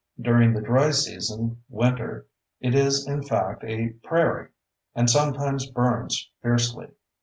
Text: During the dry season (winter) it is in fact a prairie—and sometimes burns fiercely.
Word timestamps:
During 0.19 0.53
the 0.55 0.61
dry 0.61 0.89
season 0.89 1.61
(winter) 1.69 2.25
it 2.59 2.73
is 2.73 3.05
in 3.05 3.21
fact 3.21 3.63
a 3.63 3.89
prairie—and 4.01 5.07
sometimes 5.11 5.69
burns 5.69 6.31
fiercely. 6.41 6.87